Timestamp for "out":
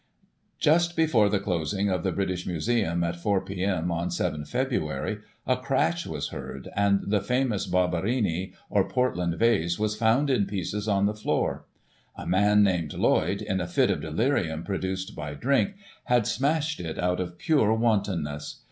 16.97-17.19